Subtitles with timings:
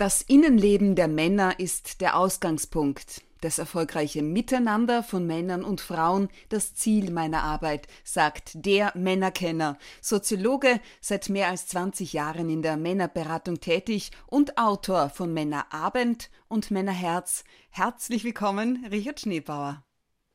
[0.00, 3.20] Das Innenleben der Männer ist der Ausgangspunkt.
[3.42, 10.80] Das erfolgreiche Miteinander von Männern und Frauen das Ziel meiner Arbeit, sagt der Männerkenner, Soziologe,
[11.02, 17.44] seit mehr als 20 Jahren in der Männerberatung tätig und Autor von Männerabend und Männerherz.
[17.68, 19.84] Herzlich willkommen, Richard Schneebauer.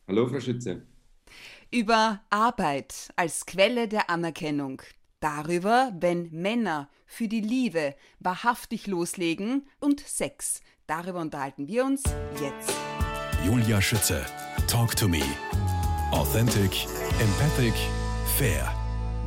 [0.08, 0.84] Hallo, Frau Schütze.
[1.72, 4.84] Über Arbeit als Quelle der Anerkennung,
[5.26, 10.62] darüber, wenn Männer für die Liebe wahrhaftig loslegen und Sex.
[10.86, 12.04] Darüber unterhalten wir uns
[12.40, 12.72] jetzt.
[13.44, 14.24] Julia Schütze,
[14.68, 15.24] Talk to Me.
[16.12, 16.86] Authentic,
[17.20, 17.74] empathic,
[18.38, 18.72] fair.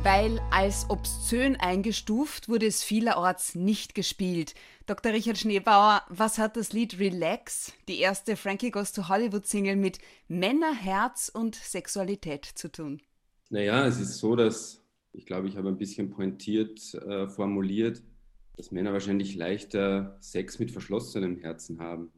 [0.01, 4.55] Weil als obszön eingestuft wurde es vielerorts nicht gespielt.
[4.85, 5.11] Dr.
[5.11, 9.99] Richard Schneebauer, was hat das Lied Relax, die erste Frankie Goes to Hollywood Single, mit
[10.29, 13.01] Männerherz und Sexualität zu tun?
[13.49, 14.78] Naja, es ist so, dass
[15.13, 18.01] ich glaube, ich habe ein bisschen pointiert äh, formuliert,
[18.57, 22.11] dass Männer wahrscheinlich leichter Sex mit verschlossenem Herzen haben.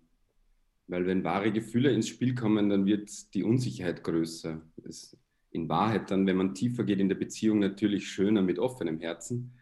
[0.87, 4.61] Weil wenn wahre Gefühle ins Spiel kommen, dann wird die Unsicherheit größer.
[4.83, 5.17] Es
[5.51, 9.53] in Wahrheit dann, wenn man tiefer geht in der Beziehung, natürlich schöner mit offenem Herzen.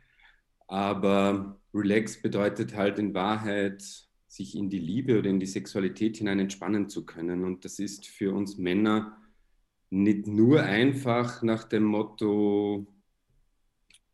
[0.68, 3.84] Aber Relax bedeutet halt in Wahrheit,
[4.28, 7.44] sich in die Liebe oder in die Sexualität hinein entspannen zu können.
[7.44, 9.18] Und das ist für uns Männer
[9.90, 12.86] nicht nur einfach nach dem Motto,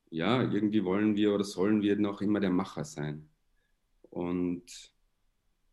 [0.10, 3.30] ja, irgendwie wollen wir oder sollen wir noch immer der Macher sein.
[4.10, 4.94] Und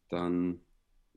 [0.08, 0.60] dann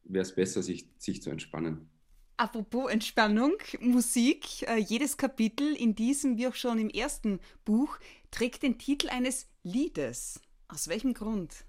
[0.03, 1.89] wäre es besser, sich, sich zu entspannen.
[2.37, 7.97] Apropos Entspannung, Musik, äh, jedes Kapitel in diesem wie auch schon im ersten Buch
[8.29, 10.41] trägt den Titel eines Liedes.
[10.67, 11.65] Aus welchem Grund?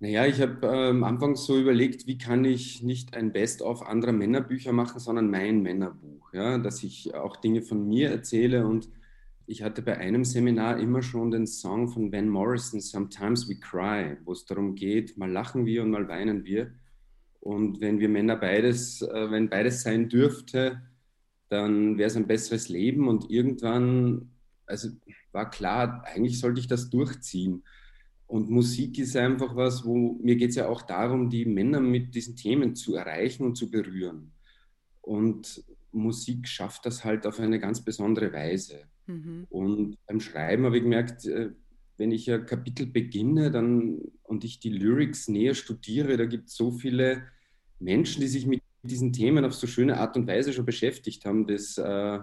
[0.00, 4.12] Naja, ich habe äh, am Anfang so überlegt, wie kann ich nicht ein Best-of anderer
[4.12, 6.32] Männerbücher machen, sondern mein Männerbuch.
[6.32, 6.56] Ja?
[6.56, 8.88] Dass ich auch Dinge von mir erzähle und
[9.48, 14.18] ich hatte bei einem Seminar immer schon den Song von Van Morrison, Sometimes We Cry,
[14.24, 16.74] wo es darum geht, mal lachen wir und mal weinen wir.
[17.40, 20.82] Und wenn wir Männer beides, äh, wenn beides sein dürfte,
[21.48, 23.08] dann wäre es ein besseres Leben.
[23.08, 24.32] Und irgendwann,
[24.66, 24.90] also
[25.32, 27.64] war klar, eigentlich sollte ich das durchziehen.
[28.26, 32.14] Und Musik ist einfach was, wo mir geht es ja auch darum, die Männer mit
[32.14, 34.32] diesen Themen zu erreichen und zu berühren.
[35.00, 38.88] Und Musik schafft das halt auf eine ganz besondere Weise.
[39.08, 39.46] Mhm.
[39.48, 41.50] Und beim Schreiben habe ich gemerkt, äh,
[41.96, 46.54] wenn ich ein Kapitel beginne dann, und ich die Lyrics näher studiere, da gibt es
[46.54, 47.22] so viele
[47.80, 51.46] Menschen, die sich mit diesen Themen auf so schöne Art und Weise schon beschäftigt haben.
[51.46, 52.18] Das äh,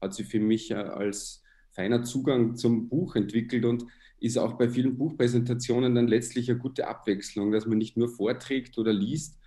[0.00, 3.84] hat sich für mich äh, als feiner Zugang zum Buch entwickelt und
[4.20, 8.78] ist auch bei vielen Buchpräsentationen dann letztlich eine gute Abwechslung, dass man nicht nur vorträgt
[8.78, 9.38] oder liest.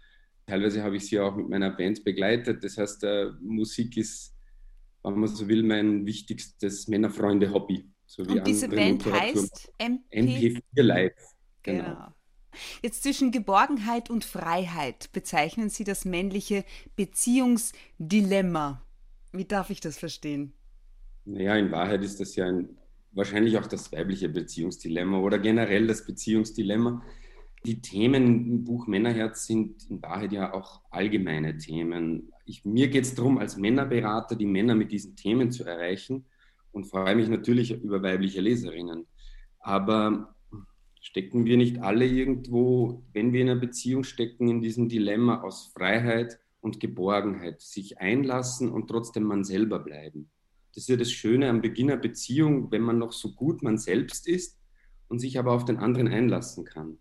[0.46, 2.64] Teilweise habe ich sie auch mit meiner Band begleitet.
[2.64, 4.34] Das heißt, äh, Musik ist
[5.04, 7.90] wenn man so will, mein wichtigstes Männerfreunde-Hobby.
[8.06, 10.04] So Und diese Band heißt MP?
[10.12, 11.14] MP4 Live.
[11.64, 11.84] Genau.
[11.84, 12.08] genau.
[12.82, 18.86] Jetzt zwischen Geborgenheit und Freiheit bezeichnen Sie das männliche Beziehungsdilemma.
[19.32, 20.54] Wie darf ich das verstehen?
[21.26, 22.78] Naja, in Wahrheit ist das ja ein,
[23.12, 27.02] wahrscheinlich auch das weibliche Beziehungsdilemma oder generell das Beziehungsdilemma.
[27.66, 32.32] Die Themen im Buch Männerherz sind in Wahrheit ja auch allgemeine Themen.
[32.52, 36.26] Ich, mir geht es darum, als Männerberater die Männer mit diesen Themen zu erreichen
[36.74, 39.08] und freue mich natürlich über weibliche Leserinnen.
[39.60, 40.36] Aber
[41.00, 45.72] stecken wir nicht alle irgendwo, wenn wir in einer Beziehung stecken, in diesem Dilemma aus
[45.74, 50.30] Freiheit und Geborgenheit, sich einlassen und trotzdem man selber bleiben?
[50.74, 53.78] Das ist ja das Schöne am Beginn einer Beziehung, wenn man noch so gut man
[53.78, 54.60] selbst ist
[55.08, 56.98] und sich aber auf den anderen einlassen kann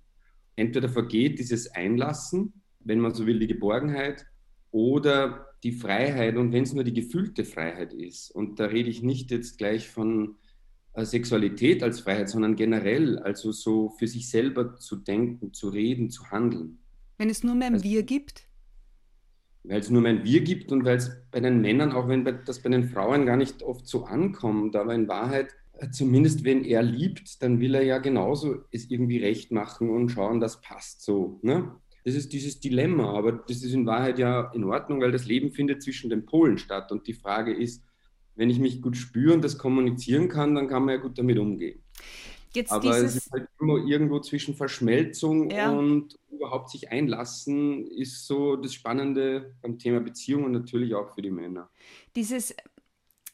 [0.60, 4.26] entweder vergeht dieses Einlassen, wenn man so will, die Geborgenheit
[4.70, 8.30] oder die Freiheit und wenn es nur die gefühlte Freiheit ist.
[8.30, 10.36] Und da rede ich nicht jetzt gleich von
[10.94, 16.10] äh, Sexualität als Freiheit, sondern generell, also so für sich selber zu denken, zu reden,
[16.10, 16.78] zu handeln.
[17.18, 18.46] Wenn es nur mehr ein also, Wir gibt?
[19.64, 22.24] Weil es nur mehr ein Wir gibt und weil es bei den Männern, auch wenn
[22.24, 25.54] das bei den Frauen gar nicht oft so ankommt, aber in Wahrheit
[25.90, 30.40] zumindest wenn er liebt, dann will er ja genauso es irgendwie recht machen und schauen,
[30.40, 31.38] das passt so.
[31.42, 31.74] Ne?
[32.04, 35.52] Das ist dieses Dilemma, aber das ist in Wahrheit ja in Ordnung, weil das Leben
[35.52, 36.90] findet zwischen den Polen statt.
[36.92, 37.82] Und die Frage ist,
[38.36, 41.38] wenn ich mich gut spüre und das kommunizieren kann, dann kann man ja gut damit
[41.38, 41.82] umgehen.
[42.52, 45.70] Jetzt aber es ist halt immer irgendwo zwischen Verschmelzung ja.
[45.70, 51.22] und überhaupt sich einlassen, ist so das Spannende beim Thema Beziehung und natürlich auch für
[51.22, 51.70] die Männer.
[52.16, 52.54] Dieses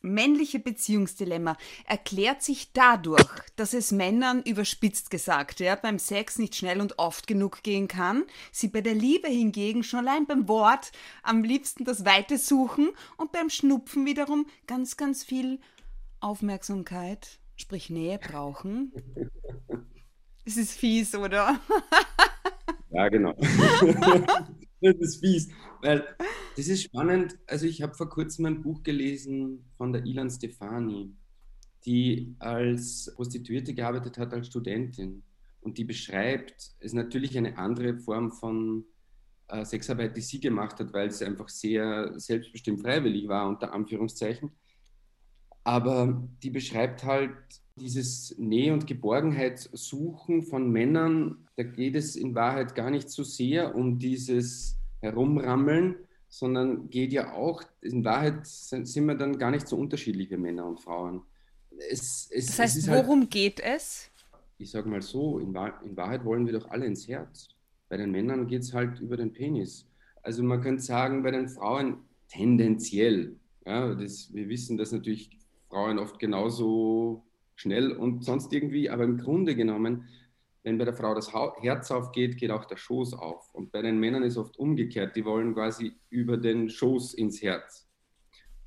[0.07, 1.57] männliche Beziehungsdilemma
[1.87, 7.27] erklärt sich dadurch, dass es Männern überspitzt gesagt ja, beim Sex nicht schnell und oft
[7.27, 10.93] genug gehen kann, sie bei der Liebe hingegen schon allein beim Wort
[11.23, 15.61] am liebsten das Weite suchen und beim Schnupfen wiederum ganz, ganz viel
[16.21, 18.93] Aufmerksamkeit, sprich Nähe brauchen.
[20.45, 21.59] Das ist fies, oder?
[22.91, 23.35] ja, genau.
[24.81, 25.49] das ist fies,
[25.83, 26.05] weil
[26.57, 27.39] das ist spannend.
[27.47, 31.15] Also ich habe vor kurzem ein Buch gelesen von der Ilan Stefani,
[31.85, 35.23] die als Prostituierte gearbeitet hat als Studentin
[35.61, 38.85] und die beschreibt, ist natürlich eine andere Form von
[39.49, 44.51] äh, Sexarbeit, die sie gemacht hat, weil es einfach sehr selbstbestimmt freiwillig war, unter Anführungszeichen.
[45.65, 47.35] Aber die beschreibt halt
[47.79, 51.47] dieses Nähe- und Geborgenheitssuchen von Männern.
[51.57, 55.97] Da geht es in Wahrheit gar nicht so sehr um dieses Herumrammeln,
[56.29, 60.67] sondern geht ja auch, in Wahrheit sind wir dann gar nicht so unterschiedlich wie Männer
[60.67, 61.23] und Frauen.
[61.91, 64.11] Es, es, das heißt, worum halt, geht es?
[64.59, 67.51] Ich sage mal so, in, in Wahrheit wollen wir doch alle ins Herz.
[67.89, 69.87] Bei den Männern geht es halt über den Penis.
[70.23, 73.37] Also man könnte sagen, bei den Frauen tendenziell.
[73.65, 75.31] Ja, das, wir wissen, dass natürlich
[75.69, 77.23] Frauen oft genauso
[77.57, 80.09] schnell und sonst irgendwie, aber im Grunde genommen,
[80.63, 83.53] wenn bei der Frau das Herz aufgeht, geht auch der Schoß auf.
[83.55, 87.89] Und bei den Männern ist oft umgekehrt, die wollen quasi über den Schoß ins Herz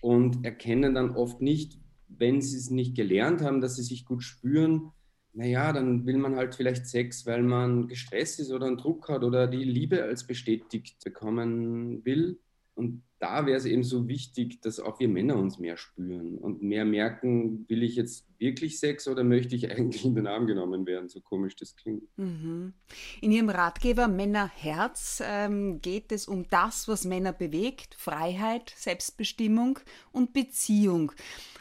[0.01, 4.23] und erkennen dann oft nicht, wenn sie es nicht gelernt haben, dass sie sich gut
[4.23, 4.91] spüren,
[5.33, 9.23] naja, dann will man halt vielleicht Sex, weil man gestresst ist oder einen Druck hat
[9.23, 12.39] oder die Liebe als bestätigt bekommen will.
[12.73, 16.61] Und da wäre es eben so wichtig, dass auch wir Männer uns mehr spüren und
[16.63, 20.85] mehr merken, will ich jetzt wirklich Sex oder möchte ich eigentlich in den Arm genommen
[20.85, 22.03] werden, so komisch das klingt.
[22.17, 22.73] Mhm.
[23.21, 29.79] In Ihrem Ratgeber Männerherz ähm, geht es um das, was Männer bewegt, Freiheit, Selbstbestimmung
[30.13, 31.11] und Beziehung.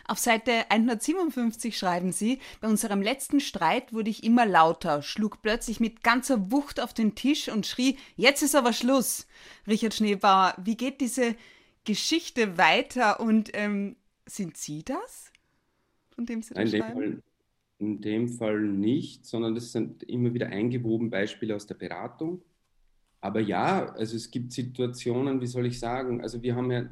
[0.06, 5.80] Auf Seite 157 schreiben Sie, bei unserem letzten Streit wurde ich immer lauter, schlug plötzlich
[5.80, 9.26] mit ganzer Wucht auf den Tisch und schrie, jetzt ist aber Schluss.
[9.66, 11.34] Richard Schneebauer, wie geht diese
[11.84, 13.96] Geschichte weiter und ähm,
[14.26, 15.32] sind Sie das?
[16.10, 17.22] Von dem Sie Nein, in dem, Fall,
[17.78, 22.42] in dem Fall nicht, sondern das sind immer wieder eingewoben Beispiele aus der Beratung.
[23.20, 26.88] Aber ja, also es gibt Situationen, wie soll ich sagen, also wir haben ja,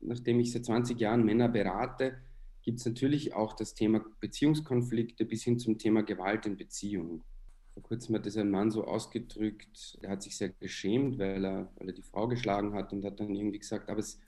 [0.00, 2.18] nachdem ich seit 20 Jahren Männer berate,
[2.62, 7.22] gibt es natürlich auch das Thema Beziehungskonflikte bis hin zum Thema Gewalt in Beziehungen.
[7.74, 11.72] Vor kurzem hat das ein Mann so ausgedrückt, er hat sich sehr geschämt, weil er,
[11.76, 14.20] weil er die Frau geschlagen hat und hat dann irgendwie gesagt, aber, es,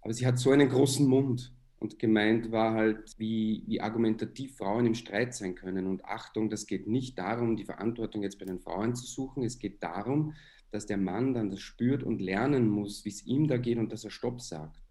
[0.00, 1.52] aber sie hat so einen großen Mund.
[1.78, 5.86] Und gemeint war halt, wie, wie argumentativ Frauen im Streit sein können.
[5.86, 9.42] Und Achtung, das geht nicht darum, die Verantwortung jetzt bei den Frauen zu suchen.
[9.42, 10.32] Es geht darum,
[10.70, 13.92] dass der Mann dann das spürt und lernen muss, wie es ihm da geht und
[13.92, 14.82] dass er Stopp sagt.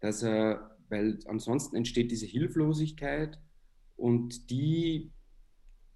[0.00, 3.38] Dass er weil ansonsten entsteht diese Hilflosigkeit
[3.96, 5.12] und die,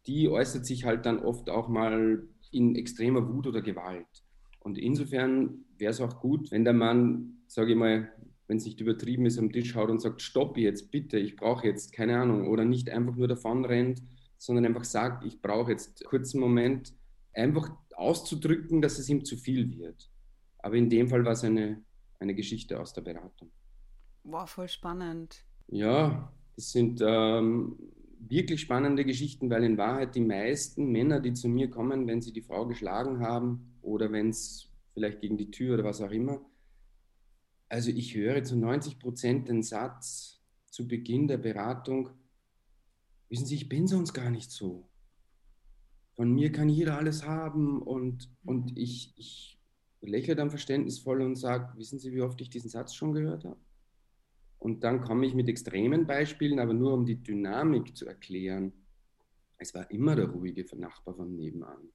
[0.07, 4.07] die äußert sich halt dann oft auch mal in extremer Wut oder Gewalt.
[4.61, 8.13] Und insofern wäre es auch gut, wenn der Mann, sage ich mal,
[8.47, 11.67] wenn es nicht übertrieben ist, am Tisch haut und sagt, stopp jetzt, bitte, ich brauche
[11.67, 14.03] jetzt, keine Ahnung, oder nicht einfach nur davon rennt,
[14.39, 16.93] sondern einfach sagt, ich brauche jetzt einen kurzen Moment,
[17.33, 20.11] einfach auszudrücken, dass es ihm zu viel wird.
[20.59, 21.83] Aber in dem Fall war es eine,
[22.19, 23.51] eine Geschichte aus der Beratung.
[24.25, 25.45] Boah, voll spannend.
[25.69, 27.79] Ja, das sind ähm,
[28.29, 32.33] wirklich spannende Geschichten, weil in Wahrheit die meisten Männer, die zu mir kommen, wenn sie
[32.33, 36.41] die Frau geschlagen haben oder wenn es vielleicht gegen die Tür oder was auch immer,
[37.69, 42.11] also ich höre zu 90 Prozent den Satz zu Beginn der Beratung,
[43.29, 44.89] wissen Sie, ich bin sonst gar nicht so.
[46.15, 49.59] Von mir kann jeder alles haben und, und ich, ich
[50.01, 53.61] lächle dann verständnisvoll und sage, wissen Sie, wie oft ich diesen Satz schon gehört habe?
[54.61, 58.73] Und dann komme ich mit extremen Beispielen, aber nur um die Dynamik zu erklären.
[59.57, 61.89] Es war immer der ruhige Nachbar von nebenan,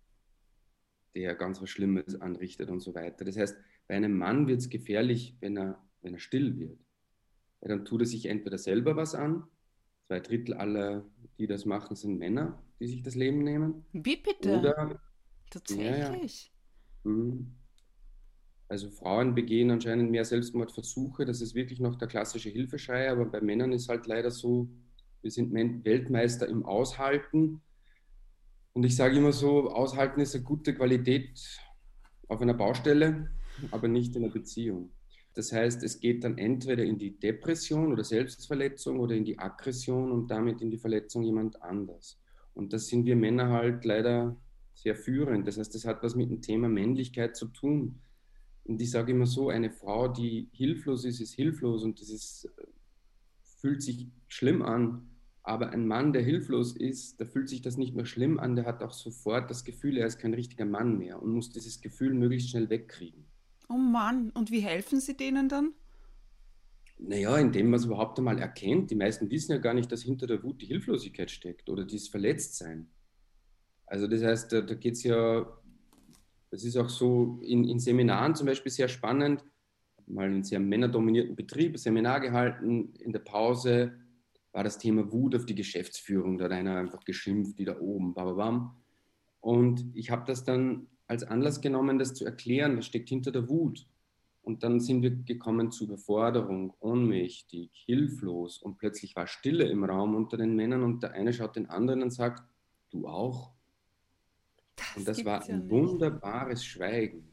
[1.16, 3.24] der ganz was Schlimmes anrichtet und so weiter.
[3.24, 3.56] Das heißt,
[3.88, 6.80] bei einem Mann wird es gefährlich, wenn er, wenn er still wird.
[7.62, 9.44] Ja, dann tut er sich entweder selber was an.
[10.08, 11.06] Zwei Drittel aller,
[11.38, 13.86] die das machen, sind Männer, die sich das Leben nehmen.
[13.94, 14.60] Wie bitte?
[14.60, 15.00] Oder,
[15.52, 16.52] Tatsächlich?
[17.04, 17.12] Ja, ja.
[17.12, 17.56] Mhm.
[18.68, 21.26] Also Frauen begehen anscheinend mehr Selbstmordversuche.
[21.26, 23.10] Das ist wirklich noch der klassische Hilfeschrei.
[23.10, 24.68] Aber bei Männern ist halt leider so,
[25.22, 27.62] wir sind Weltmeister im Aushalten.
[28.74, 31.40] Und ich sage immer so, Aushalten ist eine gute Qualität
[32.28, 33.30] auf einer Baustelle,
[33.72, 34.92] aber nicht in einer Beziehung.
[35.34, 40.12] Das heißt, es geht dann entweder in die Depression oder Selbstverletzung oder in die Aggression
[40.12, 42.20] und damit in die Verletzung jemand anders.
[42.54, 44.36] Und das sind wir Männer halt leider
[44.74, 45.48] sehr führend.
[45.48, 48.00] Das heißt, das hat was mit dem Thema Männlichkeit zu tun.
[48.66, 52.50] Und ich sage immer so, eine Frau, die hilflos ist, ist hilflos und das ist,
[53.62, 55.08] fühlt sich schlimm an.
[55.44, 58.66] Aber ein Mann, der hilflos ist, da fühlt sich das nicht mehr schlimm an, der
[58.66, 62.16] hat auch sofort das Gefühl, er ist kein richtiger Mann mehr und muss dieses Gefühl
[62.16, 63.26] möglichst schnell wegkriegen.
[63.70, 65.74] Oh Mann, und wie helfen Sie denen dann?
[66.98, 68.90] Naja, indem man es überhaupt einmal erkennt.
[68.90, 72.08] Die meisten wissen ja gar nicht, dass hinter der Wut die Hilflosigkeit steckt oder dieses
[72.08, 72.90] Verletztsein.
[73.86, 75.46] Also das heißt, da, da geht es ja,
[76.56, 79.44] das ist auch so in, in Seminaren zum Beispiel sehr spannend,
[80.08, 83.92] mal in sehr männerdominierten Betrieb, ein Seminar gehalten, in der Pause
[84.54, 88.14] war das Thema Wut auf die Geschäftsführung, da hat einer einfach geschimpft, die da oben,
[88.14, 88.78] bam,
[89.42, 93.50] Und ich habe das dann als Anlass genommen, das zu erklären, was steckt hinter der
[93.50, 93.86] Wut.
[94.42, 98.60] Und dann sind wir gekommen zu Überforderung, ohnmächtig, hilflos.
[98.60, 100.84] Und plötzlich war Stille im Raum unter den Männern.
[100.84, 102.44] Und der eine schaut den anderen und sagt,
[102.92, 103.55] du auch.
[104.76, 107.28] Das und das war ein ja wunderbares Schweigen.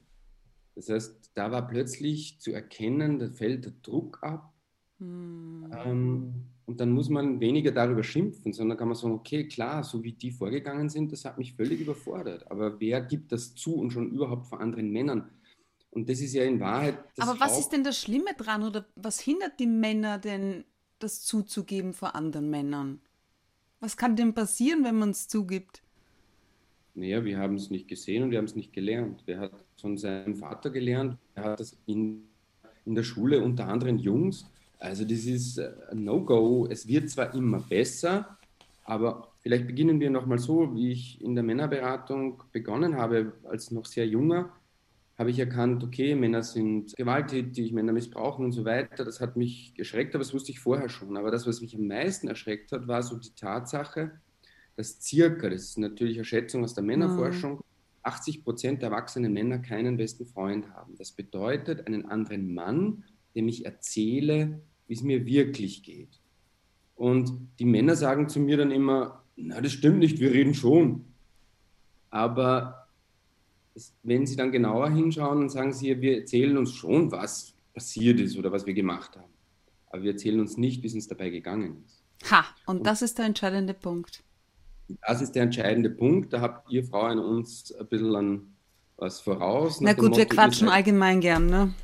[0.75, 4.53] Das heißt, da war plötzlich zu erkennen, da fällt der Druck ab.
[4.99, 5.71] Hm.
[5.85, 6.35] Ähm,
[6.65, 10.13] und dann muss man weniger darüber schimpfen, sondern kann man sagen, okay, klar, so wie
[10.13, 12.51] die vorgegangen sind, das hat mich völlig überfordert.
[12.51, 15.31] Aber wer gibt das zu und schon überhaupt vor anderen Männern?
[15.91, 16.99] Und das ist ja in Wahrheit.
[17.19, 20.65] Aber was ist denn das Schlimme dran oder was hindert die Männer denn,
[20.99, 23.01] das zuzugeben vor anderen Männern?
[23.81, 25.83] Was kann denn passieren, wenn man es zugibt?
[26.95, 29.23] Naja, wir haben es nicht gesehen und wir haben es nicht gelernt.
[29.27, 31.17] Wer hat von seinem Vater gelernt?
[31.35, 32.25] Er hat das in,
[32.85, 34.47] in der Schule unter anderen Jungs.
[34.79, 36.67] Also das ist ein No-Go.
[36.71, 38.37] Es wird zwar immer besser,
[38.85, 43.87] aber vielleicht beginnen wir nochmal so, wie ich in der Männerberatung begonnen habe, als noch
[43.87, 44.53] sehr junger
[45.19, 49.05] habe ich erkannt, okay, Männer sind gewalttätig, Männer missbrauchen und so weiter.
[49.05, 51.17] Das hat mich geschreckt, aber das wusste ich vorher schon.
[51.17, 54.11] Aber das, was mich am meisten erschreckt hat, war so die Tatsache,
[54.77, 57.61] dass circa, das ist natürlich eine Schätzung aus der Männerforschung,
[58.03, 60.97] 80 Prozent der erwachsenen Männer keinen besten Freund haben.
[60.97, 66.21] Das bedeutet einen anderen Mann, dem ich erzähle, wie es mir wirklich geht.
[66.97, 71.05] Und die Männer sagen zu mir dann immer, na, das stimmt nicht, wir reden schon.
[72.11, 72.89] Aber
[74.03, 78.37] wenn sie dann genauer hinschauen, dann sagen sie, wir erzählen uns schon, was passiert ist
[78.37, 79.33] oder was wir gemacht haben.
[79.87, 82.03] Aber wir erzählen uns nicht, wie es uns dabei gegangen ist.
[82.31, 84.23] Ha, und, und das ist der entscheidende Punkt.
[85.07, 86.33] Das ist der entscheidende Punkt.
[86.33, 88.57] Da habt ihr Frauen uns ein bisschen an
[88.97, 89.81] was voraus.
[89.81, 91.75] Na gut, Motto, wir quatschen allgemein gern, ne?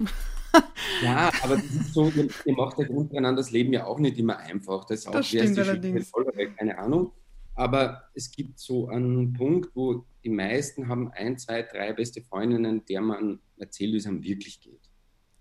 [1.02, 2.10] ja, aber das ist so,
[2.44, 4.84] ihr macht euch untereinander das Leben ja auch nicht immer einfach.
[4.84, 6.12] Das, ist auch das stimmt allerdings.
[6.56, 7.12] keine Ahnung.
[7.54, 12.84] Aber es gibt so einen Punkt, wo die meisten haben ein, zwei, drei beste Freundinnen,
[12.86, 14.88] der man erzählt, wie es einem wirklich geht.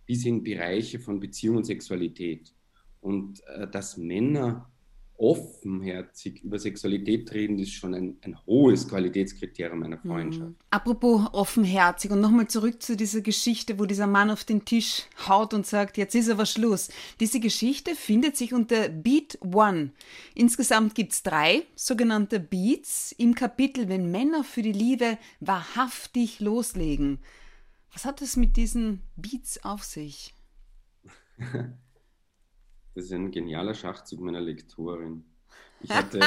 [0.07, 2.55] Bis in Bereiche von Beziehung und Sexualität.
[3.01, 4.67] Und äh, dass Männer
[5.17, 10.51] offenherzig über Sexualität reden, ist schon ein, ein hohes Qualitätskriterium einer Freundschaft.
[10.51, 10.55] Mhm.
[10.69, 15.55] Apropos offenherzig und nochmal zurück zu dieser Geschichte, wo dieser Mann auf den Tisch haut
[15.55, 16.89] und sagt, jetzt ist aber Schluss.
[17.19, 19.91] Diese Geschichte findet sich unter Beat One.
[20.35, 27.19] Insgesamt gibt es drei sogenannte Beats im Kapitel, wenn Männer für die Liebe wahrhaftig loslegen.
[27.91, 30.35] Was hat es mit diesen Beats auf sich?
[32.97, 35.23] Das ist ein genialer Schachzug meiner Lektorin.
[35.81, 36.19] Ich hatte,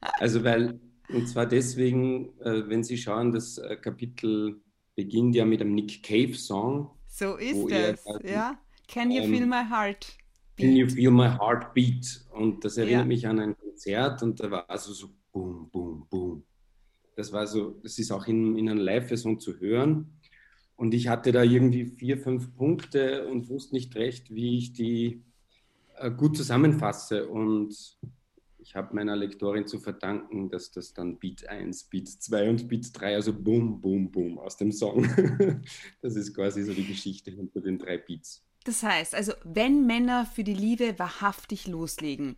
[0.00, 4.62] also weil, und zwar deswegen, äh, wenn Sie schauen, das äh, Kapitel
[4.94, 6.92] beginnt ja mit einem Nick Cave Song.
[7.08, 8.56] So ist es, ja.
[8.86, 10.16] Can you ähm, feel my heart?
[10.54, 10.64] Beat?
[10.64, 12.24] Can you feel my heart beat?
[12.30, 13.06] Und das erinnert ja.
[13.06, 16.44] mich an ein Konzert und da war also so boom, boom, boom.
[17.16, 20.20] Das war so, das ist auch in, in einer Live-Version zu hören.
[20.76, 25.24] Und ich hatte da irgendwie vier, fünf Punkte und wusste nicht recht, wie ich die
[26.10, 27.28] gut zusammenfasse.
[27.28, 27.98] Und
[28.58, 32.88] ich habe meiner Lektorin zu verdanken, dass das dann Beat 1, Beat 2 und Beat
[32.92, 35.06] 3, also boom, boom, boom aus dem Song.
[36.02, 38.44] das ist quasi so die Geschichte hinter den drei Beats.
[38.64, 42.36] Das heißt, also wenn Männer für die Liebe wahrhaftig loslegen,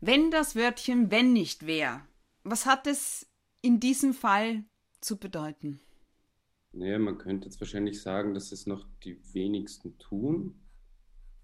[0.00, 2.06] wenn das Wörtchen wenn nicht wer,
[2.44, 3.26] was hat es
[3.60, 4.64] in diesem Fall
[5.00, 5.80] zu bedeuten?
[6.72, 10.54] Naja, man könnte jetzt wahrscheinlich sagen, dass es noch die wenigsten tun.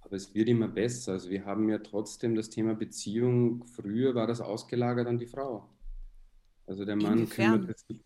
[0.02, 1.12] Aber es wird immer besser.
[1.12, 5.68] Also wir haben ja trotzdem das Thema Beziehung, früher war das ausgelagert an die Frau.
[6.66, 7.60] Also der Mann Inwiefern?
[7.60, 8.00] kümmert sich.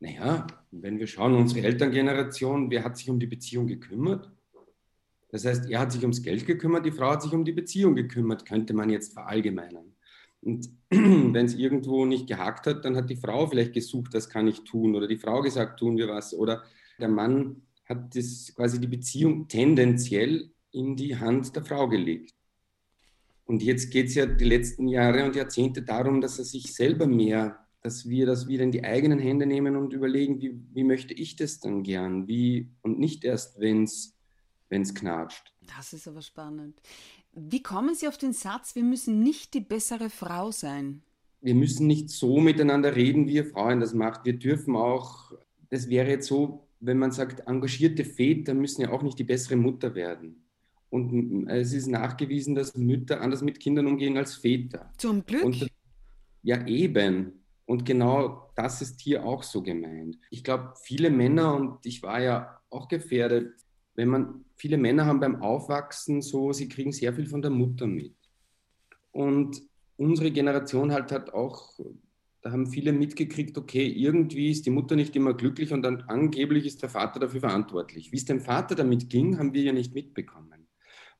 [0.00, 4.30] Naja, wenn wir schauen, unsere Elterngeneration, wer hat sich um die Beziehung gekümmert?
[5.30, 7.94] Das heißt, er hat sich ums Geld gekümmert, die Frau hat sich um die Beziehung
[7.94, 9.94] gekümmert, könnte man jetzt verallgemeinern.
[10.40, 14.48] Und wenn es irgendwo nicht gehakt hat, dann hat die Frau vielleicht gesucht, das kann
[14.48, 16.64] ich tun, oder die Frau gesagt, tun wir was, oder
[16.98, 22.34] der Mann hat das quasi die Beziehung tendenziell in die Hand der Frau gelegt.
[23.44, 27.06] Und jetzt geht es ja die letzten Jahre und Jahrzehnte darum, dass er sich selber
[27.06, 31.14] mehr, dass wir das wieder in die eigenen Hände nehmen und überlegen, wie, wie möchte
[31.14, 32.28] ich das dann gern?
[32.28, 35.52] Wie, und nicht erst, wenn es knatscht.
[35.76, 36.80] Das ist aber spannend.
[37.32, 41.02] Wie kommen Sie auf den Satz, wir müssen nicht die bessere Frau sein?
[41.40, 44.24] Wir müssen nicht so miteinander reden, wie ihr Frauen das macht.
[44.24, 45.32] Wir dürfen auch,
[45.70, 49.56] das wäre jetzt so, wenn man sagt, engagierte Väter müssen ja auch nicht die bessere
[49.56, 50.44] Mutter werden.
[50.90, 54.92] Und es ist nachgewiesen, dass Mütter anders mit Kindern umgehen als Väter.
[54.98, 55.44] Zum Glück.
[55.44, 55.68] Und,
[56.42, 57.44] ja, eben.
[57.64, 60.18] Und genau das ist hier auch so gemeint.
[60.30, 63.54] Ich glaube, viele Männer, und ich war ja auch gefährdet,
[63.94, 67.86] wenn man, viele Männer haben beim Aufwachsen so, sie kriegen sehr viel von der Mutter
[67.86, 68.16] mit.
[69.12, 69.62] Und
[69.96, 71.78] unsere Generation halt hat auch,
[72.42, 76.66] da haben viele mitgekriegt, okay, irgendwie ist die Mutter nicht immer glücklich und dann angeblich
[76.66, 78.10] ist der Vater dafür verantwortlich.
[78.10, 80.59] Wie es dem Vater damit ging, haben wir ja nicht mitbekommen.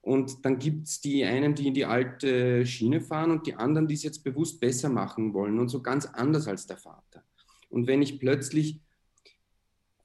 [0.02, 3.86] Und dann gibt es die einen, die in die alte Schiene fahren und die anderen,
[3.86, 7.22] die es jetzt bewusst besser machen wollen und so ganz anders als der Vater.
[7.68, 8.80] Und wenn ich plötzlich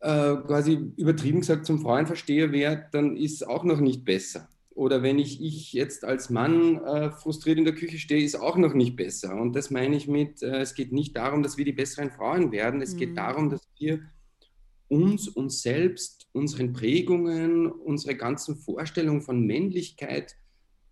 [0.02, 4.50] äh, quasi übertrieben gesagt zum Frauenversteher werde, dann ist es auch noch nicht besser.
[4.76, 8.58] Oder wenn ich, ich jetzt als Mann äh, frustriert in der Küche stehe, ist auch
[8.58, 9.34] noch nicht besser.
[9.36, 12.52] Und das meine ich mit, äh, es geht nicht darum, dass wir die besseren Frauen
[12.52, 12.82] werden.
[12.82, 12.98] Es mhm.
[12.98, 14.02] geht darum, dass wir
[14.90, 20.36] uns, uns selbst, unseren Prägungen, unsere ganzen Vorstellungen von Männlichkeit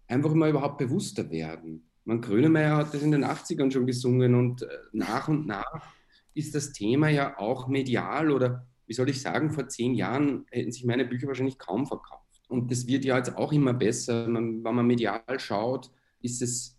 [0.07, 1.89] einfach mal überhaupt bewusster werden.
[2.05, 5.93] Man Grönemeyer hat das in den 80ern schon gesungen und äh, nach und nach
[6.33, 10.71] ist das Thema ja auch medial oder wie soll ich sagen, vor zehn Jahren hätten
[10.71, 12.43] sich meine Bücher wahrscheinlich kaum verkauft.
[12.49, 14.27] Und das wird ja jetzt auch immer besser.
[14.27, 16.77] Man, wenn man medial schaut, ist es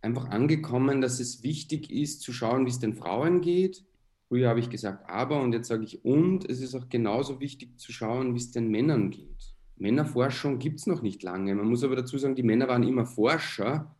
[0.00, 3.84] einfach angekommen, dass es wichtig ist zu schauen, wie es den Frauen geht.
[4.28, 6.48] Früher habe ich gesagt, aber und jetzt sage ich und.
[6.48, 9.54] Es ist auch genauso wichtig zu schauen, wie es den Männern geht.
[9.76, 11.54] Männerforschung gibt es noch nicht lange.
[11.54, 13.94] Man muss aber dazu sagen, die Männer waren immer Forscher.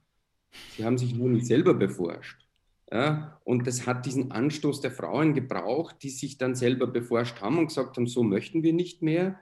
[0.77, 2.47] Sie haben sich nur nicht selber beforscht.
[2.91, 7.59] Ja, und das hat diesen Anstoß der Frauen gebraucht, die sich dann selber beforscht haben
[7.59, 9.39] und gesagt haben, so möchten wir nicht mehr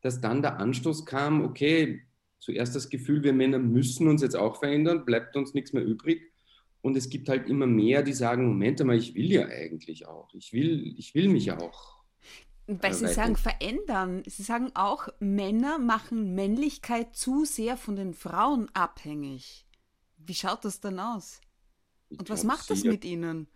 [0.00, 2.02] dass dann der Anstoß kam, okay,
[2.38, 6.32] zuerst das Gefühl, wir Männer müssen uns jetzt auch verändern, bleibt uns nichts mehr übrig.
[6.80, 10.32] Und es gibt halt immer mehr, die sagen, Moment einmal, ich will ja eigentlich auch.
[10.34, 11.98] Ich will, ich will mich auch.
[12.66, 14.22] Weil Sie sagen verändern.
[14.26, 19.66] Sie sagen auch, Männer machen Männlichkeit zu sehr von den Frauen abhängig.
[20.18, 21.40] Wie schaut das dann aus?
[22.10, 23.48] Und was macht das mit Ihnen?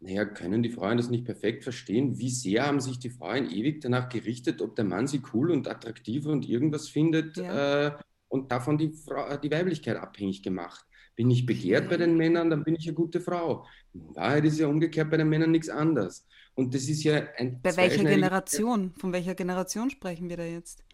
[0.00, 2.18] naja, können die Frauen das nicht perfekt verstehen?
[2.18, 5.68] Wie sehr haben sich die Frauen ewig danach gerichtet, ob der Mann sie cool und
[5.68, 7.86] attraktiv und irgendwas findet ja.
[7.86, 7.96] äh,
[8.28, 10.84] und davon die, Frau, die Weiblichkeit abhängig gemacht?
[11.16, 13.66] Bin ich begehrt bei den Männern, dann bin ich eine gute Frau.
[13.94, 16.26] In Wahrheit ist ja umgekehrt bei den Männern nichts anderes.
[16.54, 17.60] Und das ist ja ein.
[17.62, 18.92] Bei welcher Generation?
[18.98, 20.84] Von welcher Generation sprechen wir da jetzt?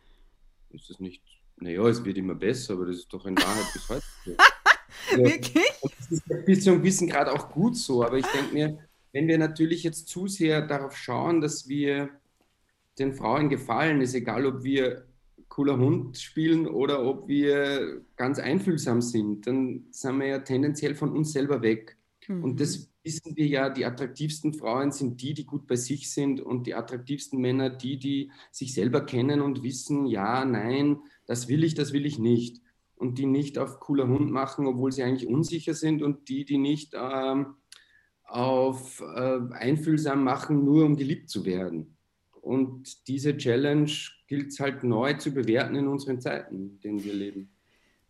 [0.71, 1.23] Ist das nicht.
[1.57, 4.05] Naja, es wird immer besser, aber das ist doch in Wahrheit bis heute.
[5.17, 5.67] Wirklich?
[5.83, 8.79] Das ist bis zum Wissen gerade auch gut so, aber ich denke mir,
[9.13, 12.11] wenn wir natürlich jetzt zu sehr darauf schauen, dass wir
[12.99, 15.07] den Frauen gefallen, ist egal, ob wir
[15.53, 21.13] cooler Hund spielen oder ob wir ganz einfühlsam sind, dann sind wir ja tendenziell von
[21.13, 21.99] uns selber weg.
[22.27, 22.43] Mhm.
[22.43, 26.41] Und das wissen wir ja, die attraktivsten Frauen sind die, die gut bei sich sind
[26.41, 31.65] und die attraktivsten Männer die, die sich selber kennen und wissen, ja, nein, das will
[31.65, 32.63] ich, das will ich nicht.
[32.97, 36.57] Und die nicht auf cooler Hund machen, obwohl sie eigentlich unsicher sind und die, die
[36.57, 37.57] nicht ähm,
[38.25, 41.99] auf äh, einfühlsam machen, nur um geliebt zu werden.
[42.43, 43.91] Und diese Challenge
[44.27, 47.51] gilt es halt neu zu bewerten in unseren Zeiten, in denen wir leben.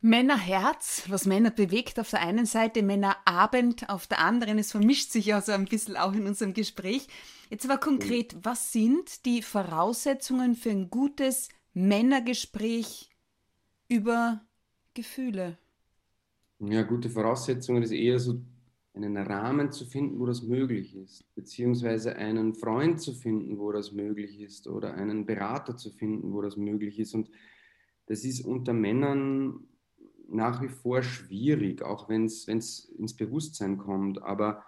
[0.00, 4.58] Männerherz, was Männer bewegt auf der einen Seite, Männerabend auf der anderen.
[4.58, 7.06] Es vermischt sich ja so ein bisschen auch in unserem Gespräch.
[7.50, 13.10] Jetzt aber konkret, was sind die Voraussetzungen für ein gutes Männergespräch
[13.88, 14.40] über
[14.94, 15.58] Gefühle?
[16.58, 18.40] Ja, gute Voraussetzungen ist eher so
[18.94, 23.92] einen Rahmen zu finden, wo das möglich ist, beziehungsweise einen Freund zu finden, wo das
[23.92, 27.14] möglich ist, oder einen Berater zu finden, wo das möglich ist.
[27.14, 27.31] Und
[28.07, 29.61] das ist unter Männern
[30.28, 34.22] nach wie vor schwierig, auch wenn es ins Bewusstsein kommt.
[34.22, 34.64] Aber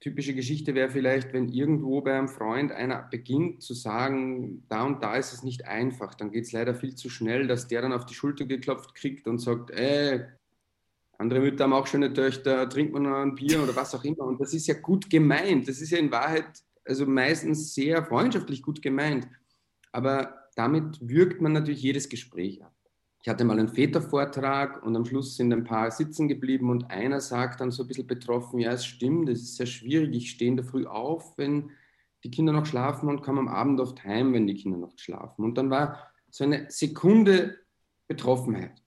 [0.00, 5.02] typische Geschichte wäre vielleicht, wenn irgendwo bei einem Freund einer beginnt zu sagen, da und
[5.02, 7.92] da ist es nicht einfach, dann geht es leider viel zu schnell, dass der dann
[7.92, 10.24] auf die Schulter geklopft kriegt und sagt, ey,
[11.18, 14.24] andere Mütter haben auch schöne Töchter, trinkt man noch ein Bier oder was auch immer.
[14.24, 15.68] Und das ist ja gut gemeint.
[15.68, 16.46] Das ist ja in Wahrheit,
[16.84, 19.26] also meistens sehr freundschaftlich gut gemeint.
[19.92, 22.72] Aber damit wirkt man natürlich jedes Gespräch ab.
[23.22, 27.20] Ich hatte mal einen Vätervortrag und am Schluss sind ein paar sitzen geblieben und einer
[27.20, 30.50] sagt dann so ein bisschen betroffen, ja, es stimmt, es ist sehr schwierig, ich stehe
[30.50, 31.70] in der Früh auf, wenn
[32.22, 35.44] die Kinder noch schlafen und komme am Abend oft heim, wenn die Kinder noch schlafen.
[35.44, 37.58] Und dann war so eine Sekunde
[38.06, 38.80] Betroffenheit.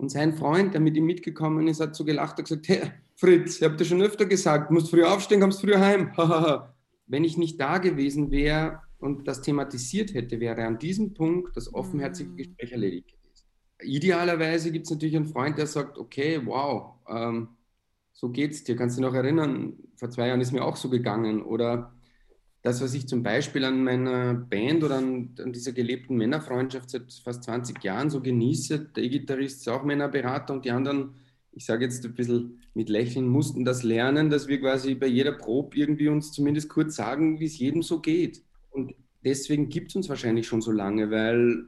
[0.00, 3.56] Und sein Freund, der mit ihm mitgekommen ist, hat so gelacht und gesagt, hey, Fritz,
[3.56, 6.10] ich habe dir schon öfter gesagt, du musst früher aufstehen, kommst früher heim.
[7.06, 11.74] Wenn ich nicht da gewesen wäre und das thematisiert hätte, wäre an diesem Punkt das
[11.74, 12.36] offenherzige mhm.
[12.36, 13.44] Gespräch erledigt gewesen.
[13.82, 17.48] Idealerweise gibt es natürlich einen Freund, der sagt, okay, wow, ähm,
[18.14, 18.76] so geht's dir.
[18.76, 21.42] Kannst du dich noch erinnern, vor zwei Jahren ist mir auch so gegangen.
[21.42, 21.92] Oder
[22.62, 27.12] das, was ich zum Beispiel an meiner Band oder an, an, dieser gelebten Männerfreundschaft seit
[27.24, 31.14] fast 20 Jahren so genieße, der E-Gitarrist ist auch Männerberater und die anderen
[31.52, 35.32] ich sage jetzt ein bisschen mit Lächeln, mussten das lernen, dass wir quasi bei jeder
[35.32, 38.42] Probe irgendwie uns zumindest kurz sagen, wie es jedem so geht.
[38.70, 38.94] Und
[39.24, 41.64] deswegen gibt es uns wahrscheinlich schon so lange, weil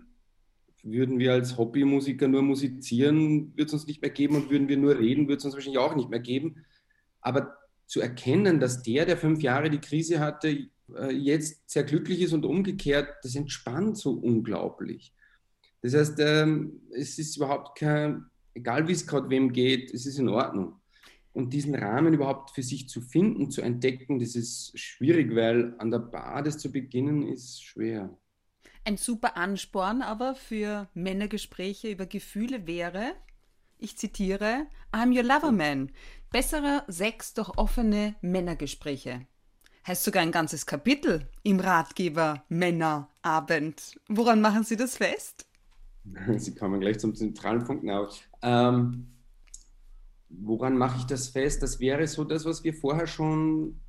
[0.85, 4.77] würden wir als Hobbymusiker nur musizieren, würde es uns nicht mehr geben und würden wir
[4.77, 6.65] nur reden, würde es uns wahrscheinlich auch nicht mehr geben.
[7.21, 10.69] Aber zu erkennen, dass der, der fünf Jahre die Krise hatte,
[11.11, 15.15] jetzt sehr glücklich ist und umgekehrt, das entspannt so unglaublich.
[15.83, 20.19] Das heißt, ähm, es ist überhaupt kein, egal wie es gerade wem geht, es ist
[20.19, 20.81] in Ordnung.
[21.33, 25.91] Und diesen Rahmen überhaupt für sich zu finden, zu entdecken, das ist schwierig, weil an
[25.91, 28.17] der Basis zu beginnen ist schwer.
[28.85, 33.15] Ein super Ansporn aber für Männergespräche über Gefühle wäre,
[33.79, 35.91] ich zitiere, I'm your lover man.
[36.31, 39.27] Besserer Sex durch offene Männergespräche.
[39.87, 43.99] Heißt sogar ein ganzes Kapitel im Ratgeber Männerabend.
[44.09, 45.47] Woran machen Sie das fest?
[46.37, 47.85] Sie kommen gleich zum zentralen Punkt.
[48.43, 49.09] Ähm,
[50.29, 51.63] woran mache ich das fest?
[51.63, 53.81] Das wäre so das, was wir vorher schon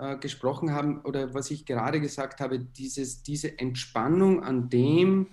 [0.00, 5.28] äh, gesprochen haben oder was ich gerade gesagt habe, dieses, diese Entspannung an dem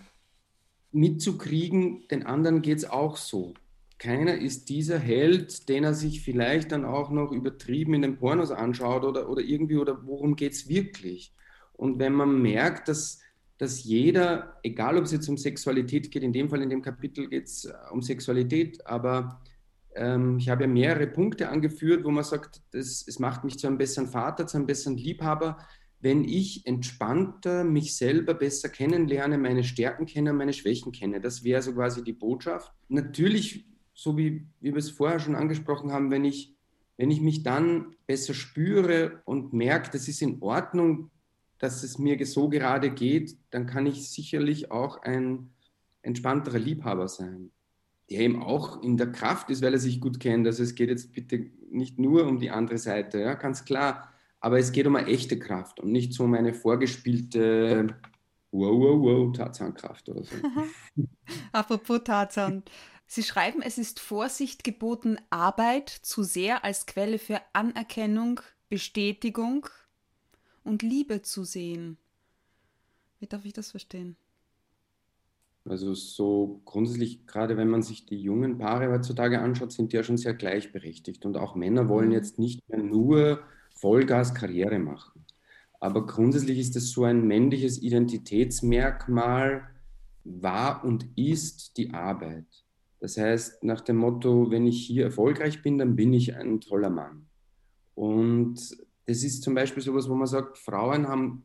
[0.91, 3.53] mitzukriegen, den anderen geht es auch so.
[4.03, 8.51] Keiner ist dieser Held, den er sich vielleicht dann auch noch übertrieben in den Pornos
[8.51, 11.33] anschaut oder, oder irgendwie, oder worum geht es wirklich?
[11.73, 13.23] Und wenn man merkt, dass
[13.57, 17.29] dass jeder, egal ob es jetzt um Sexualität geht, in dem Fall in dem Kapitel
[17.29, 19.41] geht es äh, um Sexualität, aber
[19.95, 23.67] ähm, ich habe ja mehrere Punkte angeführt, wo man sagt, das, es macht mich zu
[23.67, 25.59] einem besseren Vater, zu einem besseren Liebhaber,
[26.01, 31.21] wenn ich entspannter mich selber besser kennenlerne, meine Stärken kenne, meine Schwächen kenne.
[31.21, 32.73] Das wäre so quasi die Botschaft.
[32.89, 33.65] Natürlich,
[34.03, 36.53] so wie, wie wir es vorher schon angesprochen haben, wenn ich,
[36.97, 41.09] wenn ich mich dann besser spüre und merke, das ist in Ordnung,
[41.57, 45.51] dass es mir so gerade geht, dann kann ich sicherlich auch ein
[46.01, 47.51] entspannterer Liebhaber sein,
[48.09, 50.45] der eben auch in der Kraft ist, weil er sich gut kennt.
[50.45, 54.09] Also es geht jetzt bitte nicht nur um die andere Seite, ja, ganz klar.
[54.41, 57.95] Aber es geht um eine echte Kraft und nicht so um eine vorgespielte
[58.53, 60.35] Wow, wow, wow, Tarzankraft oder so.
[61.51, 62.61] Apropos Tarzan.
[63.05, 69.67] Sie schreiben, es ist Vorsicht geboten, Arbeit zu sehr als Quelle für Anerkennung, Bestätigung
[70.63, 71.97] und Liebe zu sehen.
[73.19, 74.17] Wie darf ich das verstehen?
[75.65, 80.03] Also so grundsätzlich, gerade wenn man sich die jungen Paare heutzutage anschaut, sind die ja
[80.03, 81.25] schon sehr gleichberechtigt.
[81.25, 82.13] Und auch Männer wollen mhm.
[82.13, 83.43] jetzt nicht mehr nur
[83.75, 85.25] Vollgas Karriere machen.
[85.79, 89.69] Aber grundsätzlich ist es so ein männliches Identitätsmerkmal,
[90.25, 92.62] war und ist die Arbeit.
[93.03, 96.89] Das heißt, nach dem Motto, wenn ich hier erfolgreich bin, dann bin ich ein toller
[96.89, 97.25] Mann.
[97.95, 98.55] Und
[99.05, 101.43] das ist zum Beispiel sowas, wo man sagt, Frauen haben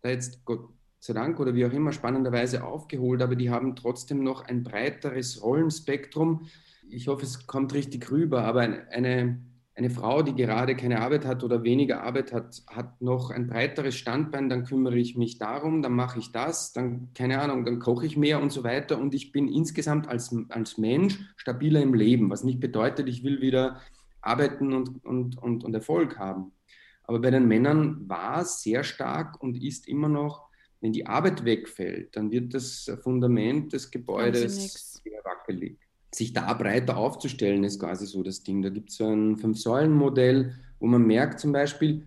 [0.00, 4.24] da jetzt Gott sei Dank oder wie auch immer spannenderweise aufgeholt, aber die haben trotzdem
[4.24, 6.46] noch ein breiteres Rollenspektrum.
[6.88, 9.38] Ich hoffe, es kommt richtig rüber, aber eine,
[9.80, 13.96] eine Frau, die gerade keine Arbeit hat oder weniger Arbeit hat, hat noch ein breiteres
[13.96, 18.04] Standbein, dann kümmere ich mich darum, dann mache ich das, dann, keine Ahnung, dann koche
[18.04, 22.28] ich mehr und so weiter und ich bin insgesamt als, als Mensch stabiler im Leben,
[22.28, 23.80] was nicht bedeutet, ich will wieder
[24.20, 26.52] arbeiten und, und, und, und Erfolg haben.
[27.04, 30.50] Aber bei den Männern war es sehr stark und ist immer noch,
[30.82, 35.78] wenn die Arbeit wegfällt, dann wird das Fundament des Gebäudes sehr wackelig.
[36.12, 38.62] Sich da breiter aufzustellen, ist quasi so das Ding.
[38.62, 42.06] Da gibt es so ein Fünf-Säulen-Modell, wo man merkt zum Beispiel,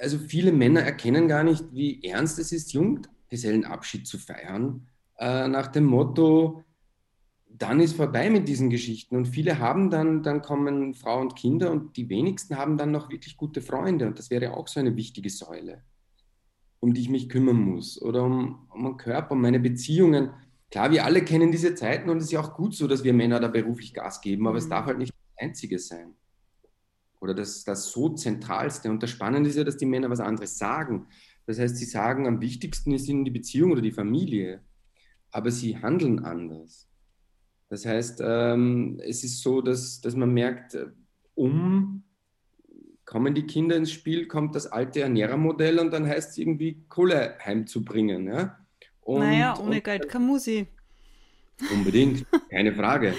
[0.00, 4.86] also viele Männer erkennen gar nicht, wie ernst es ist, Junggesellenabschied zu feiern,
[5.18, 6.64] äh, nach dem Motto,
[7.58, 9.16] dann ist vorbei mit diesen Geschichten.
[9.16, 13.10] Und viele haben dann, dann kommen Frau und Kinder und die wenigsten haben dann noch
[13.10, 14.06] wirklich gute Freunde.
[14.06, 15.82] Und das wäre auch so eine wichtige Säule,
[16.80, 18.00] um die ich mich kümmern muss.
[18.00, 20.30] Oder um, um meinen Körper, um meine Beziehungen.
[20.72, 23.12] Klar, wir alle kennen diese Zeiten und es ist ja auch gut so, dass wir
[23.12, 24.58] Männer da beruflich Gas geben, aber mhm.
[24.58, 26.14] es darf halt nicht das Einzige sein.
[27.20, 28.90] Oder das, das so Zentralste.
[28.90, 31.08] Und das Spannende ist ja, dass die Männer was anderes sagen.
[31.44, 34.62] Das heißt, sie sagen, am wichtigsten ist ihnen die Beziehung oder die Familie.
[35.30, 36.88] Aber sie handeln anders.
[37.68, 40.86] Das heißt, ähm, es ist so, dass, dass man merkt, äh,
[41.34, 42.04] um
[43.04, 47.36] kommen die Kinder ins Spiel, kommt das alte Ernährermodell und dann heißt es irgendwie Kohle
[47.44, 48.26] heimzubringen.
[48.26, 48.58] Ja?
[49.02, 50.66] Und, naja, ohne und, Geld kann Musi.
[51.72, 53.14] Unbedingt, keine Frage.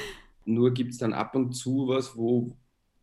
[0.46, 2.56] Nur gibt es dann ab und zu was, wo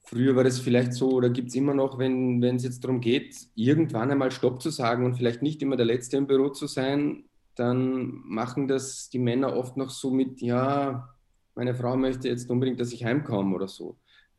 [0.03, 3.37] früher war das vielleicht so oder gibt es immer noch, wenn es jetzt darum geht,
[3.55, 7.25] irgendwann einmal Stopp zu sagen und vielleicht nicht immer der Letzte im Büro zu sein,
[7.55, 11.09] dann machen das die Männer oft noch so mit, ja,
[11.55, 13.99] meine Frau möchte jetzt unbedingt, dass ich heimkomme oder so.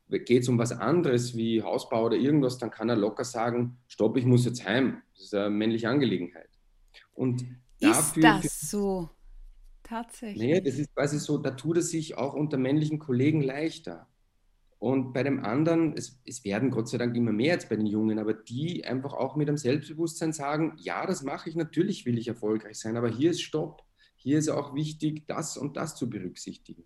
[0.09, 4.17] Geht es um was anderes wie Hausbau oder irgendwas, dann kann er locker sagen, stopp,
[4.17, 5.01] ich muss jetzt heim.
[5.13, 6.49] Das ist eine männliche Angelegenheit.
[7.13, 7.45] Und
[7.81, 9.09] ist dafür, das so?
[9.91, 10.41] tatsächlich.
[10.41, 14.07] Nee, das ist quasi so, da tut es sich auch unter männlichen Kollegen leichter.
[14.79, 17.85] Und bei dem anderen, es, es, werden Gott sei Dank immer mehr als bei den
[17.85, 22.17] Jungen, aber die einfach auch mit einem Selbstbewusstsein sagen, ja, das mache ich, natürlich will
[22.17, 23.83] ich erfolgreich sein, aber hier ist Stopp.
[24.15, 26.85] Hier ist auch wichtig, das und das zu berücksichtigen.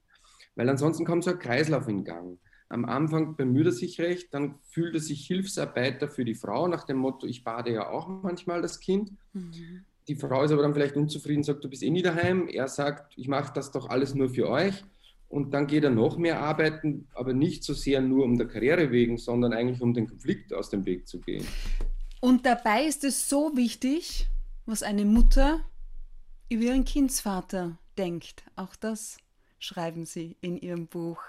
[0.56, 2.40] Weil ansonsten kommt so ein Kreislauf in Gang.
[2.68, 6.84] Am Anfang bemüht er sich recht, dann fühlt er sich Hilfsarbeiter für die Frau nach
[6.84, 9.12] dem Motto, ich bade ja auch manchmal das Kind.
[9.34, 9.86] Mhm.
[10.08, 12.48] Die Frau ist aber dann vielleicht unzufrieden, sagt, du bist eh nie daheim.
[12.48, 14.84] Er sagt, ich mache das doch alles nur für euch.
[15.28, 18.92] Und dann geht er noch mehr arbeiten, aber nicht so sehr nur um der Karriere
[18.92, 21.46] wegen, sondern eigentlich um den Konflikt aus dem Weg zu gehen.
[22.22, 24.28] Und dabei ist es so wichtig,
[24.66, 25.62] was eine Mutter
[26.50, 28.44] über ihren Kindsvater denkt.
[28.56, 29.18] Auch das
[29.60, 31.22] schreiben Sie in Ihrem Buch.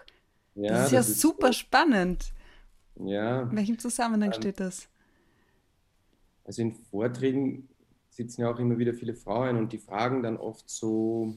[0.54, 1.52] Ja, das ist ja ist super so.
[1.54, 2.32] spannend.
[2.96, 3.42] Ja.
[3.42, 4.88] In welchem Zusammenhang ähm, steht das?
[6.44, 7.68] Also in Vorträgen
[8.16, 11.36] sitzen ja auch immer wieder viele Frauen und die fragen dann oft so,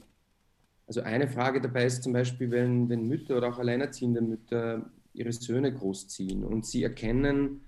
[0.86, 5.32] also eine Frage dabei ist zum Beispiel, wenn, wenn Mütter oder auch alleinerziehende Mütter ihre
[5.32, 7.66] Söhne großziehen und sie erkennen,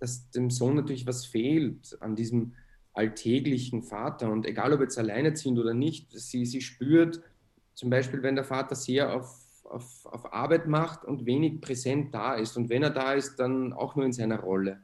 [0.00, 2.54] dass dem Sohn natürlich was fehlt an diesem
[2.94, 4.30] alltäglichen Vater.
[4.30, 7.20] Und egal, ob jetzt alleinerziehend oder nicht, sie, sie spürt
[7.74, 12.34] zum Beispiel, wenn der Vater sehr auf, auf, auf Arbeit macht und wenig präsent da
[12.36, 12.56] ist.
[12.56, 14.80] Und wenn er da ist, dann auch nur in seiner Rolle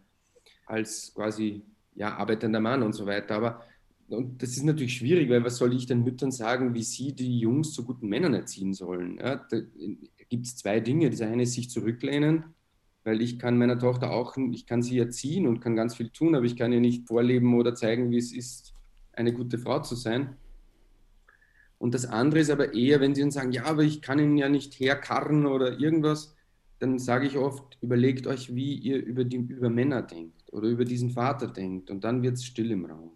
[0.66, 3.36] als quasi ja, arbeitender Mann und so weiter.
[3.36, 3.62] Aber
[4.10, 7.38] und das ist natürlich schwierig, weil was soll ich den Müttern sagen, wie sie die
[7.38, 9.18] Jungs zu guten Männern erziehen sollen?
[9.18, 9.60] Ja, da
[10.28, 11.10] gibt es zwei Dinge.
[11.10, 12.44] Das eine ist sich zurücklehnen,
[13.04, 16.34] weil ich kann meiner Tochter auch, ich kann sie erziehen und kann ganz viel tun,
[16.34, 18.74] aber ich kann ihr nicht vorleben oder zeigen, wie es ist,
[19.12, 20.36] eine gute Frau zu sein.
[21.78, 24.36] Und das andere ist aber eher, wenn sie dann sagen, ja, aber ich kann ihn
[24.36, 26.34] ja nicht herkarren oder irgendwas,
[26.78, 30.84] dann sage ich oft, überlegt euch, wie ihr über, die, über Männer denkt oder über
[30.84, 33.12] diesen Vater denkt und dann wird es still im Raum.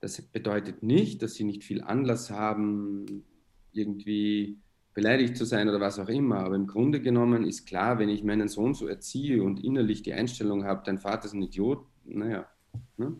[0.00, 3.24] Das bedeutet nicht, dass sie nicht viel Anlass haben,
[3.72, 4.58] irgendwie
[4.94, 6.38] beleidigt zu sein oder was auch immer.
[6.38, 10.12] Aber im Grunde genommen ist klar, wenn ich meinen Sohn so erziehe und innerlich die
[10.12, 12.46] Einstellung habe, dein Vater ist ein Idiot, naja.
[12.96, 13.16] Ne?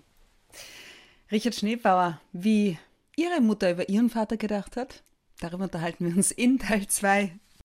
[1.31, 2.79] Richard Schneebauer, wie
[3.17, 5.03] Ihre Mutter über Ihren Vater gedacht hat,
[5.41, 7.33] darüber unterhalten wir uns in Teil 2